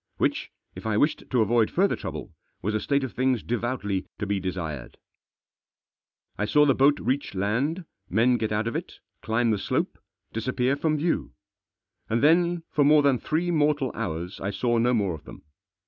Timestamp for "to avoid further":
1.29-1.95